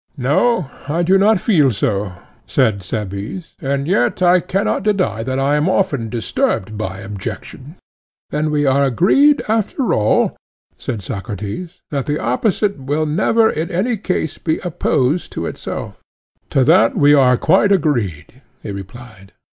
[0.17, 2.13] No, I do not feel so,
[2.47, 7.75] said Cebes; and yet I cannot deny that I am often disturbed by objections.
[8.31, 10.35] Then we are agreed after all,
[10.75, 15.99] said Socrates, that the opposite will never in any case be opposed to itself?
[16.49, 19.33] To that we are quite agreed, he replied.